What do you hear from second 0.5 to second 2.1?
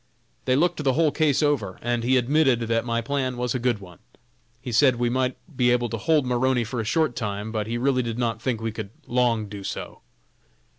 looked the whole case over, and